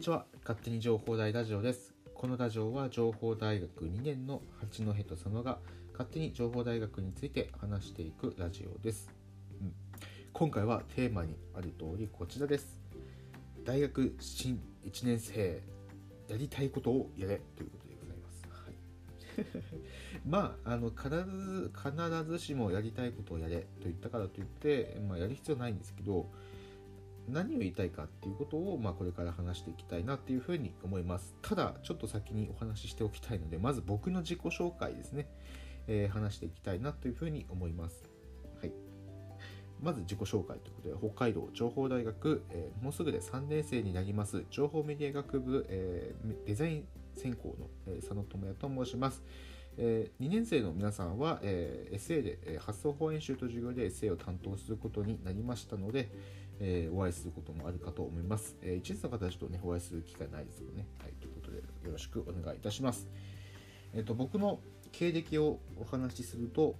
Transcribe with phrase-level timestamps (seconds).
[0.00, 0.24] にちは。
[0.44, 1.92] 勝手に情報大ラジオです。
[2.14, 5.58] このラジオは情報大学2年の八戸と佐野が
[5.92, 9.10] 勝手に情報大学について話していくラジオです、
[9.60, 9.74] うん、
[10.32, 12.80] 今回はテーマにある通りこちらです。
[13.62, 15.60] 大学新1年生
[16.28, 19.74] やりたいことをやれということでございます、はい、
[20.26, 26.30] まああの必ず必ずしもやりたいことをやれと言ったからといって、まあ、やる必要ないんですけど
[27.30, 31.34] 何を言いたいかっていうことを、まあ、これから話していきたいなっていうふうに思います。
[31.42, 35.26] ただちょっと先にお話ししておきたいのでまず僕の自己紹介ですね、
[35.86, 38.04] えー、話していきたいなというふうに思います。
[38.60, 38.72] はい
[39.82, 44.44] まず自己紹介ということで北海道情報大学、えー、もうすぐで3年生になります。
[44.50, 49.22] 情報メディア学部、えー、デザイン専攻の、え佐野智也と申します。
[49.78, 56.10] えー、2年生の皆さんは、えー、SA で、えー、発想法演習と授業で SA を担当することになりましたので、
[56.60, 58.56] えー、お会いすることもあるかと思います。
[58.62, 60.86] えー、1年の方はちょっとね、お会いする機会ないですけどね。
[61.02, 63.08] はい、ということで、よろしくお願いいたします。
[63.94, 64.60] えっ、ー、と、僕の
[64.92, 66.76] 経歴をお話しすると、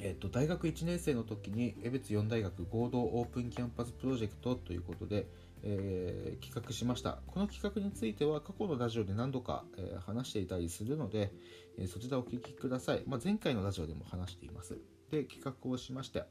[0.00, 5.28] えっと、大学1年生の時に江別4大学合同オープンキャンパスプロジェクトということで、
[5.62, 11.32] えー、企画しましたこの企画については過去のラジオで何度か、えー、話していたりするので、
[11.78, 14.76] えー、そちらをお聞きください、まあ、前回のラジオでも話しています
[15.10, 16.24] で企画をしまして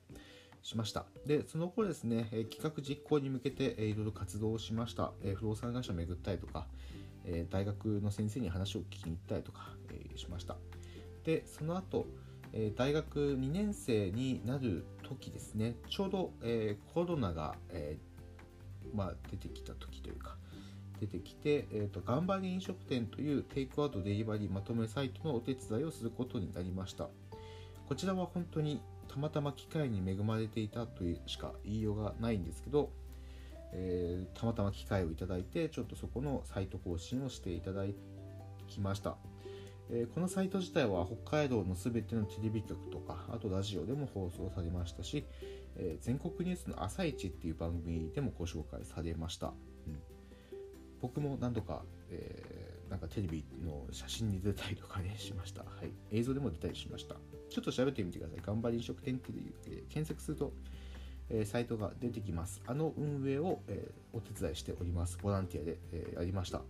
[0.61, 1.05] しました。
[1.25, 6.67] でその後ですね、え企画実行に向けて、えいろいろ活動をしました、え不動産会社を巡ったりとか、
[7.25, 10.57] え大学の先生に話を聞きに行ったりとか、えしました。
[11.23, 12.07] でその後
[12.53, 15.75] え大学2年生になる時ですね。
[15.89, 17.97] ちょうど、えコロナが、え
[18.93, 20.35] まあ、出てきた時というか
[20.99, 27.09] 出てきて、えーと、頑張り飲食店というテイクアウトデリバリーまとめサイトのお手伝いをすることになりました。
[27.87, 28.79] こちらは本当に
[29.11, 32.89] たまたま機会に恵まれていたというしか言いようがないんですけど、
[33.73, 37.83] えー、たまたま機会をいただいてちょっとそこのサイト更新をしていただ
[38.67, 39.17] きました。
[39.93, 45.25] えこのサイト自体は北海道のすべてのテレビ局とかあとラジオでも放送されましたし、
[45.75, 49.47] え全国ニュースの「朝一っていう番組でもご紹介されました、
[49.87, 49.99] うん、
[51.01, 52.60] 僕も何度か、え、
[52.91, 57.15] なんかテレビの写真に出たりとかねしました、はい、映像でも出たりしました
[57.49, 60.51] ちょっと調べてみてください頑張り飲食店っていう、えー、検索すると
[61.33, 62.61] えサイトが出てきます。
[62.67, 65.17] あの運営を、えお手伝いしております。
[65.21, 66.61] ボランティアで、えやりました。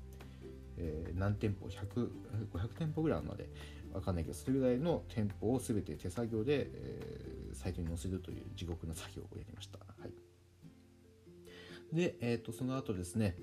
[0.78, 2.10] え、何店舗？100
[2.54, 3.50] 500店舗ぐらいあるので
[3.92, 9.80] 分かんないけどそれぐらいの店舗を全て手作業で、え、サイトに載せるという地獄の作業をやりました。
[9.80, 13.36] はい、で、えーと、その後ですね、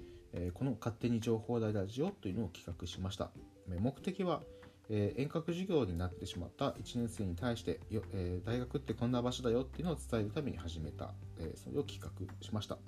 [0.55, 3.31] この勝手に情報大ラジオというのを企画しました。
[3.66, 4.43] 目的は、
[4.91, 7.81] 遠隔授業になってしまった1年生に対して、
[8.44, 11.15] 大学ってこんな場所だよっていうのを伝えるために始めた、
[11.56, 12.11] それを企画
[12.44, 12.78] しました。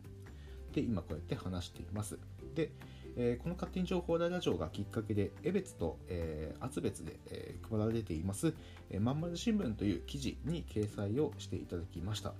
[0.72, 2.18] で、今こうやって話しています。
[2.54, 2.72] で、
[3.38, 5.98] この勝手に情報大ラジオがきっかけで、江別と、
[6.60, 7.18] 厚別で、
[7.68, 8.54] 配られています、
[9.00, 12.34] まんまる新聞という記事に掲載をしていただきました。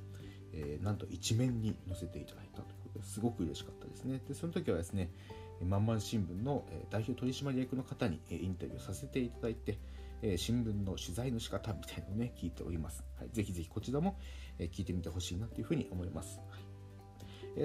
[0.80, 4.20] なんと一面に載せていただいたとすごく嬉しかったですね。
[4.28, 5.10] で、その時はですね、
[5.62, 9.78] まんまる新聞の代表取締役の方にインタビューさせていただいて、
[10.36, 13.04] 新聞の取材の仕方みたいなのをね、聞いております。
[13.18, 14.18] はい、ぜひぜひこちらも
[14.58, 16.38] 聞いてみてほしいなというふうに思います。
[16.50, 16.80] はい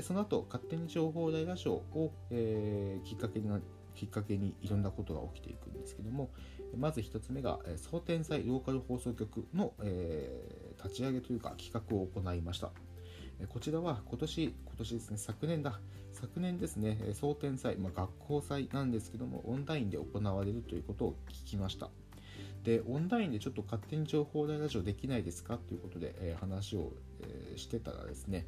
[0.02, 3.50] その後勝手に情報大ラジオを、えー、きっかけに
[3.94, 6.30] きっかけにいろんなことが起きていくんですけども
[6.78, 12.72] まず1つ目が総天才ローカル放送局の、えー、立ち上げというか企画を行いました
[13.50, 15.80] こちらは今年、今年ですね、昨年だ、
[16.14, 21.90] 昨年ですね、総天祭、まあ、学校祭なんですけども、オンラインで行われるということを聞きました。
[22.64, 25.58] で、オンラインでちょっと勝手に情報大ラジオできないですか？
[25.58, 26.94] ということで、え、話を、
[27.54, 28.48] え、してたらですね、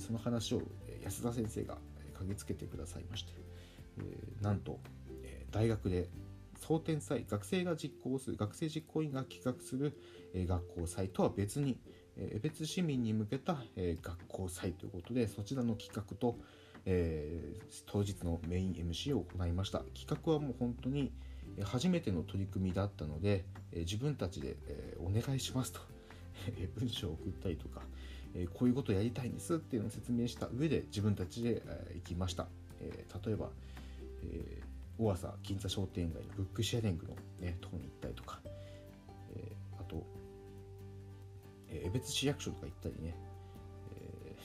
[0.00, 0.62] その話を
[1.04, 1.78] 安田先生が
[2.14, 3.32] 駆けつけてくださいまして
[3.98, 4.80] えなんと
[5.22, 6.08] え大学で
[6.58, 9.96] 総天祭学生が実行する学生実行委員が企画する
[10.34, 11.78] え学校祭とは別に
[12.18, 16.38] 江別市民に向けた学校祭ということでそちらの企画と、
[16.86, 19.80] えー、当日のメイン MC を行いました。
[19.94, 21.12] 企画はもう本当に
[21.62, 25.80] 初めての取り組みだったので自分たちでえお願いしますと
[26.78, 27.80] 文章を送ったりとか
[28.36, 32.46] えこういうことやりたいんですっていうのを説明した上で自分たちで、え行きました、
[32.80, 33.48] え例えば、
[34.24, 34.62] え
[34.98, 38.40] 大朝銀座商店街のブックシェアリングの、ね、とこに行ったりとか、
[41.70, 43.14] 江別市役所とか行ったりね、
[43.96, 44.36] え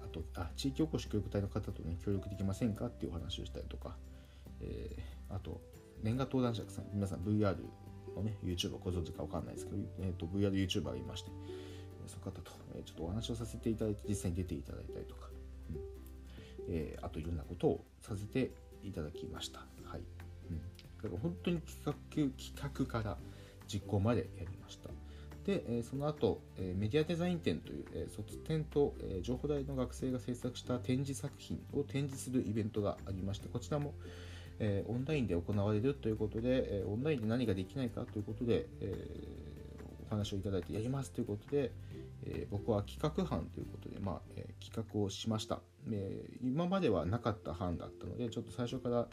[0.00, 3.96] ー、 あとあ地域おこし協力隊の方とね協力できませんかっていうお話をしたりとか、
[4.60, 5.60] えー、あと
[6.02, 7.56] 年賀登壇者さん皆さん VR
[8.14, 11.30] のね YouTuber ご存知か分かんないですけど、えーと、VRYouTuber がいまして
[12.06, 15.28] その方と、えちょっとお話をさせていただいて実際に出ていただいたりとか、
[15.70, 15.76] うん、
[16.68, 18.52] えー、あといろんなことをさせて
[18.84, 19.58] いただきました。
[19.84, 20.00] はい。
[20.50, 20.58] うん、
[21.02, 21.92] だから本当に企画
[22.36, 23.16] 企画から
[23.66, 24.90] 実行までやりました。
[25.46, 33.94] で、えその後、えメディアデザイン展という、え卒展と、え情報大の学生が制作した展示作品を展示するイベントがありまして、こちらも、
[34.58, 38.92] えオンラインで行われるということで、えオンラインで何ができないかということで、え
[40.08, 41.70] お話をいただいてやりますということで、
[42.24, 45.60] え僕は企画班ということで、まあえ企画をしました、
[45.92, 49.06] え今まではなかった班だったのでちょっと最初から、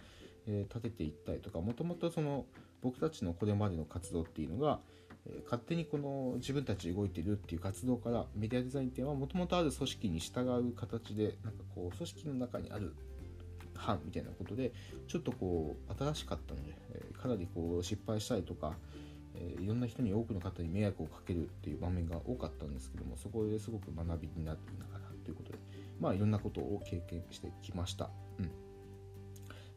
[0.47, 2.45] え立てていったりとかもともとその
[2.81, 4.79] 僕たちのこれまでの活動っていうのが、
[5.45, 12.93] 勝手にこの自分たち動いてるっていう活動からメディアデザインっていうのはもともとある組織に従う形でなんかこう組織の中にある
[13.75, 14.73] 班みたいなことで
[15.07, 18.75] ちょっとこう新しかったので、えかなりこう失敗したりとか、
[19.35, 25.57] えいろんな人に多くの方に迷惑をかけるっていう場面が多かったんですけどもそこですごく学びになっていながらということで
[25.99, 28.09] まあいろんなことを経験してきました。
[28.39, 28.51] うん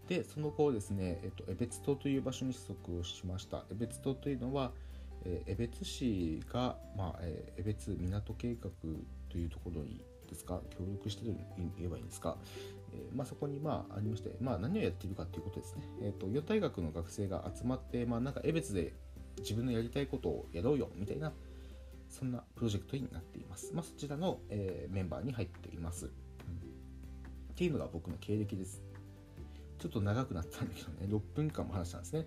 [0.09, 4.71] でその後ですね、えっと、江別島という場所に所属をしました江別島というのは、
[5.47, 8.71] 江別市が、まあえー、江別港計画
[9.31, 11.33] というところにですか協力してと
[11.77, 12.37] 言えばいいんですか、
[12.93, 18.93] えーまあ、そこにまあありまして、まあ、何をやっているかということですね、えーと、4大学の学生が集まって、まあ、なんか江別で
[19.39, 21.33] 自分のやりたいことをやろうよみたいな
[22.09, 26.13] そんなプロジェクトになっています、まあ、そちらの、えー、メンバーに入っています、うん、っ
[27.55, 28.83] ていうのが僕の経歴です。
[29.79, 32.27] ちょっと長くなったんだけどね6分間も話したんですね。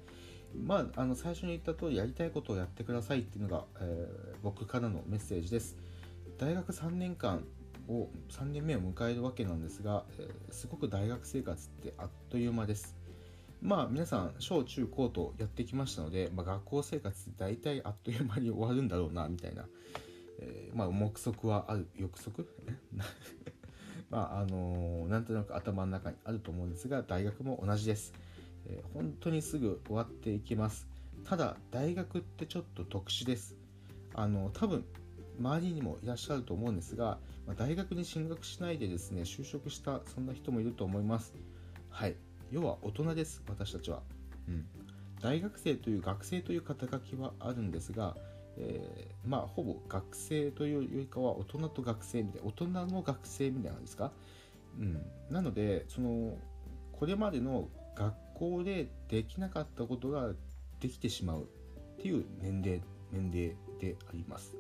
[0.56, 5.78] まあ、あの最初に言った通りやりたいことをやってくださいっていうのが、えー、僕からのメッセージです。
[6.38, 7.44] 大学3年間
[7.88, 12.96] を3年目を迎えるわけなんですが、えー、すごく大学生活ってあっという間です。
[13.62, 19.66] まあ皆さん小中高とやってきましたので、まあ、学校生活って大体あっという間に終わるんだろうなみたいな、
[20.40, 22.48] えー、まあ目測はある憶測？
[24.10, 28.14] まああのー、なんとなく頭の中にあると思うんですが大学も同じです。
[28.68, 30.88] えー、本当にすぐ終わっていきます。
[31.26, 33.56] ただ大学ってちょっと特殊です。
[34.14, 34.86] あの多分
[35.40, 41.34] 周りにもいらっしゃると思うんですが、まあ、大学に進学しないでですね就職したそんな人もいると思います。
[41.90, 42.16] はい。
[42.52, 44.02] 要は大人です私たちは、
[44.48, 44.66] うん、
[45.22, 48.16] 大学生という学生という肩書きはあるんですが、
[48.58, 54.12] えー、まあほぼ学生というよりかは大人と学生みたいな大人の学生みたいなんですか、
[54.80, 56.38] うん、なのでその
[56.92, 60.32] これまでの学校でできなかったことが
[60.80, 62.82] できてしまうっていう年齢
[63.12, 64.56] 年齢であります。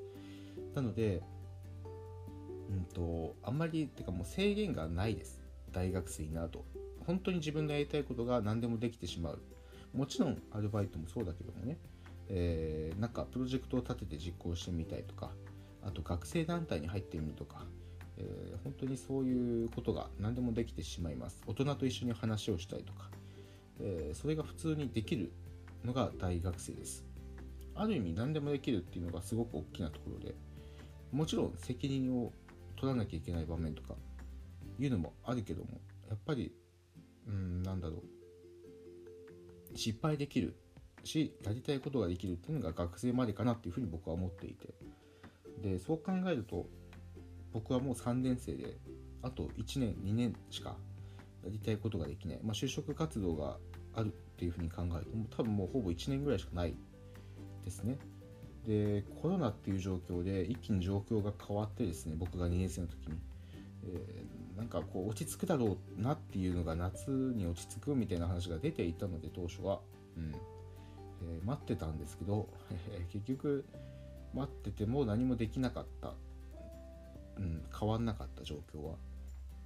[0.76, 1.24] なので
[2.70, 5.42] うんとあんまりてかもう制限がないです。
[5.72, 6.66] 大学生になると。
[7.06, 9.42] 本当に自分のやりたいことが何でもできてしまう。
[9.94, 11.78] もちろんアルバイトもそうだけどもね、
[12.28, 15.32] えー、なんかプロジェクトを立てて実行してみたいとか。
[15.82, 17.66] あと学生団体に入ってみるとか、
[18.18, 21.42] えー、本当にそういうことが何でもできてしまいます。
[21.48, 23.10] 大人と一緒に話をしたりとか。
[23.81, 25.31] え、それが普通にできる
[25.84, 27.06] のが大学生です。
[27.76, 30.36] ある意味何でもできるっていうのがすごく大きなところで
[31.14, 32.34] もちろん責任を
[32.76, 33.96] 取らなきゃいけない場面とか
[34.78, 35.80] いうのもあるけども
[36.10, 36.52] やっぱり
[37.26, 39.78] うんなんだろう。
[39.78, 40.56] 失敗できる
[41.04, 44.74] しやりたいことができるっていうのが学生までかなっていうふうに僕は思っていて。
[45.62, 46.68] でそう考えると
[47.52, 48.77] 僕はもう3年生で
[49.22, 50.77] あと1年2年しか
[51.43, 53.58] やりたいことができない、まあ、就職活動が
[53.96, 56.75] あるっていうふうに考えると多分もうほぼ1年ぐらいしかない
[57.63, 57.98] ですね。
[58.65, 63.17] でコロナっていう状況で一気に状況が変わってですね僕が2年生の時に、
[63.86, 69.79] えー、なんかこう落ち着くだろうなっていうのが夏に落ち着くみたいな話が出ていたので当初は、
[70.17, 70.36] うん。
[71.22, 72.48] えー、待ってたんですけど、
[72.93, 73.65] えー、結局
[74.34, 76.13] 待ってても何もできなかった、
[77.38, 78.96] うん、変わんなかった状況は。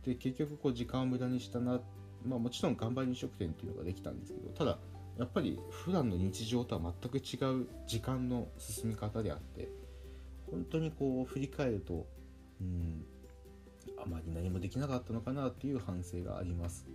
[0.06, 1.80] で結局こう時間を無駄にしたな、
[2.26, 4.78] まあ、もちろん頑張り飲食店っていうのができたんですけどただ
[5.18, 9.70] やっぱり普段の日常とは全く違う時間の進み方であって
[10.50, 12.08] 本当にこう振り返ると
[12.62, 13.06] うん
[13.98, 16.86] あまり何もできなかったのかなっていう反省があります。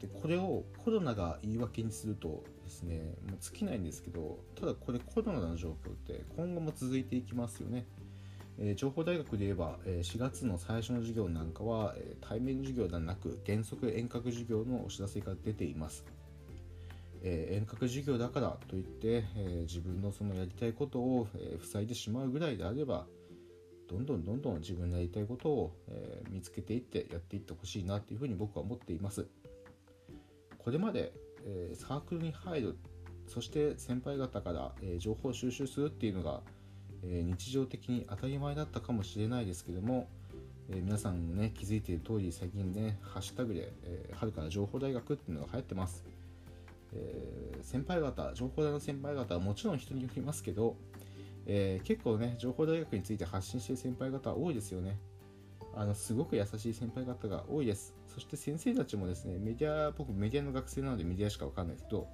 [0.00, 7.86] でこれをコロナが言い訳にするとですねもう尽きないんですけどただこれコロナの状況って今後も続いていきますよね。
[8.60, 16.04] え、情報大学で言えば、えー、4月の最初の授業なんかは、えー、対面授業ではなく原則遠隔授業のお知らせが出ています、
[17.22, 23.06] え遠隔授業だからといって、え自分のそのやりたいことを、え塞いでしまうぐらいであれば
[23.88, 29.26] どんどんどんどん自分のやりたいことを、え見つけていってやっていってほしいなというふうに僕は思っています。
[30.58, 31.12] これまで、
[31.44, 32.78] えサークルに入る
[33.26, 36.42] そして先輩方から、え情報収集するっていうのが
[37.02, 40.08] え日常的に当たり前だったかもしれないですけども、
[40.70, 46.04] え、皆さんね気づいている通り最近ねハッシュタグで、えー、春から情報大学っていうのが流行ってます、
[46.92, 50.76] え、先輩方情報大の先輩方はもちろん人によりますけど、
[51.46, 54.98] え結構ね情報大学について発信している先輩方多いですよね。
[55.74, 57.94] あのすごく優しい先輩方が多いです。
[58.06, 62.08] そして先生たちもですねメディア僕メディアの学生なのでメディアしかわかんないですけど、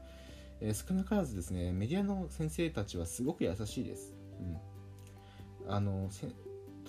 [0.61, 4.57] え少なからずですねメディアの先生たちはすごく優しいです、うん、
[5.69, 6.11] あの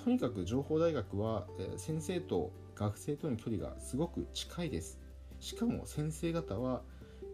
[0.04, 5.00] とにかく情報大学は、え先生と学生との距離がすごく近いです。
[5.40, 6.82] しかも先生方は、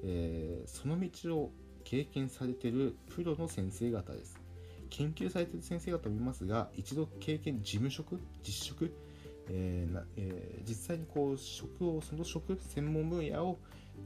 [0.04, 1.52] えー、その道を
[1.84, 4.40] 経験されてるプロの先生方です。
[4.92, 8.94] 研究されてる先生方もいますが一度経験事務職実職、
[9.50, 13.58] えーえー、実際にこう職をその職専門分野を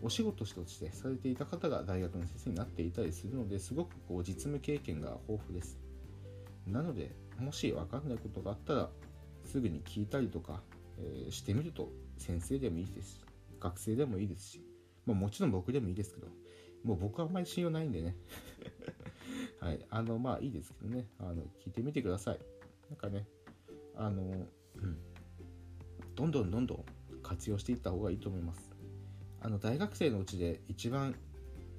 [0.02, 5.78] お仕事としてされていた方が大学の先生になっていたりするのですごくこう実務経験が豊富です
[6.68, 8.90] なのでもし分かんないことがあったら
[9.44, 10.62] すぐに聞いたりとか、
[10.98, 13.26] えー、してみると先生でもいいですし
[13.60, 14.62] 学生でもいいですし、
[15.06, 16.28] まあ、もちろん僕でもいいですけど
[16.86, 18.16] もう僕はあんまり信用ないんでね。
[19.60, 21.08] はいあのまあいいですけどね。
[21.18, 22.40] あの聞いてみてください。
[22.90, 23.28] なんかね
[23.96, 24.98] あのうん。
[26.14, 26.86] どんどんどんどん
[27.24, 28.70] 活用していった方がいいと思います。
[29.42, 31.16] あの大学生のうちで一番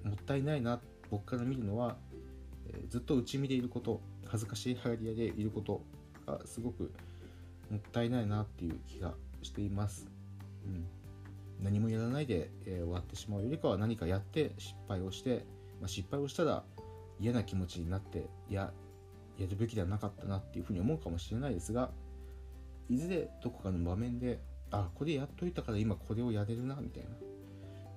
[0.02, 1.96] もったいないな僕から見るのは、
[2.66, 4.02] えー、ずっと内身でいること。
[4.28, 5.82] 恥ずかしい流行り屋でいること
[6.26, 6.92] がすごく
[7.70, 10.08] もったいないなっていう気がしています。
[10.64, 10.86] うん、
[11.62, 15.44] 何もやらないで、えー、終わってしまうよりかは何かやって失敗をして、
[15.80, 16.64] まあ、失敗をしたら
[17.20, 18.72] 嫌な気持ちになってや
[19.38, 21.90] やるべきではなかったなっていうふうに思うかもしれないですが
[22.88, 24.40] いずれどこかの場面で
[24.70, 27.10] あこれやっといたから今これをやれるなみたいな、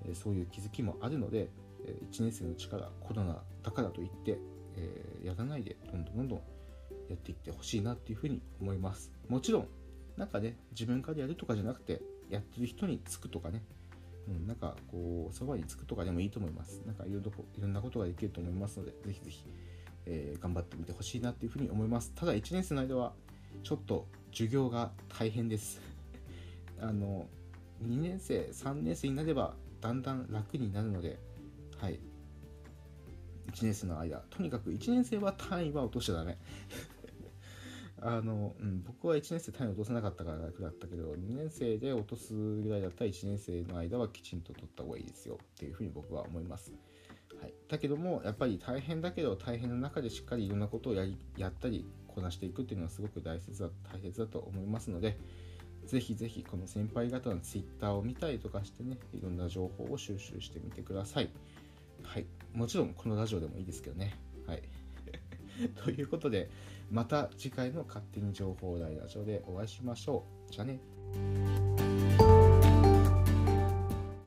[0.06, 1.50] えー、そういう気づきもあるので、
[1.86, 4.38] えー、1年生のうちからコロナだからといって
[4.80, 6.40] えー、やらないでどんどんどんどん
[7.10, 9.12] やっていってほしいなっていうふうに思います。
[9.28, 9.68] もちろん
[10.18, 13.64] なんかね自分からやるとかじゃなくてやってる人につくとかね。
[14.28, 16.82] うん、なんかこうそばにつくとかでもいいと思います。
[16.86, 19.46] なんかいろいろいろんなことができると思いますのでぜひぜひ、
[20.06, 22.14] えー、頑張ってみてほしいなっていうふうに思います。
[22.16, 23.14] ただ1年生の間は
[23.64, 25.82] ちょっと授業が大変です。
[26.80, 27.28] あの
[27.84, 31.18] 2年生3年生になればだんだん楽になるので
[31.78, 32.00] はい。
[33.52, 36.38] 1年生の間とにかく1年生は単位は落としちゃダメ。
[38.02, 45.38] あの、うん、僕は1年生単位落とせなかったから楽だったけど2年生で落とすぐらいだったら1年生の間はきちんと取った方がいいですよ。
[45.42, 46.72] っていうふうに僕は思います、
[47.42, 55.18] はい、だけどもやっぱり大変だけど大変な中でしっかりいろんなことをやりやったりこなしていくっていうのはすごく大切だ大切だと思いますので
[55.86, 61.30] ぜひぜひこの先輩方の Twitter を見たりとかしてねいろんな情報を収集してみてください。
[62.04, 64.18] はいもちろんこのラジオでもいいですけどね。
[64.48, 64.64] はい。
[65.84, 66.50] ということで、
[66.92, 70.52] また次回の勝手に情報大ラジオでお会いしましょう。
[70.52, 70.80] じゃあね。